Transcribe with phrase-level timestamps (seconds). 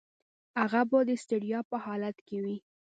[0.59, 2.57] هغه به د ستړیا په حالت کې وي.